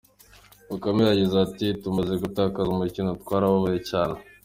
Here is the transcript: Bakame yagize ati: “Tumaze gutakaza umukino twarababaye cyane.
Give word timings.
Bakame 0.69 1.01
yagize 1.03 1.35
ati: 1.45 1.67
“Tumaze 1.81 2.13
gutakaza 2.23 2.69
umukino 2.71 3.09
twarababaye 3.21 3.79
cyane. 3.89 4.17